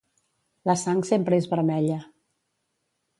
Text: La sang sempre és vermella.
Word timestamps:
La 0.69 0.75
sang 0.83 1.03
sempre 1.09 1.39
és 1.43 1.49
vermella. 1.51 1.99